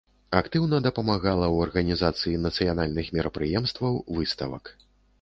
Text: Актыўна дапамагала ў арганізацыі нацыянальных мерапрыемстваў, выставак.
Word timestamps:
Актыўна 0.37 0.79
дапамагала 0.87 1.45
ў 1.55 1.69
арганізацыі 1.69 2.41
нацыянальных 2.49 3.15
мерапрыемстваў, 3.21 3.93
выставак. 4.21 4.79